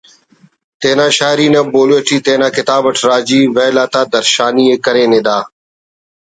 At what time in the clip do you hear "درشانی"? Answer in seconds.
4.13-4.65